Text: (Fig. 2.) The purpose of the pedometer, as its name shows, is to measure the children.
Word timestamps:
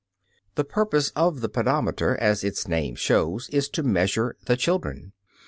(Fig. 0.01 0.55
2.) 0.55 0.55
The 0.55 0.63
purpose 0.63 1.09
of 1.15 1.41
the 1.41 1.47
pedometer, 1.49 2.17
as 2.17 2.43
its 2.43 2.67
name 2.67 2.95
shows, 2.95 3.49
is 3.49 3.69
to 3.69 3.83
measure 3.83 4.35
the 4.47 4.57
children. 4.57 5.13